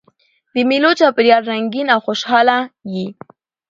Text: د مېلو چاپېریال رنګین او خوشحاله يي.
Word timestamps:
د 0.53 0.55
مېلو 0.69 0.91
چاپېریال 0.99 1.43
رنګین 1.51 1.87
او 1.93 1.99
خوشحاله 2.05 2.57
يي. 2.93 3.07